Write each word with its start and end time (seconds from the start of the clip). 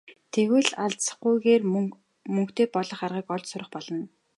Тэгвэл 0.33 0.69
алзахгүйгээр 0.85 1.63
мөнгөтэй 2.33 2.67
болох 2.75 2.99
аргыг 3.05 3.27
олж 3.35 3.45
сурах 3.49 3.69
болно. 3.73 4.03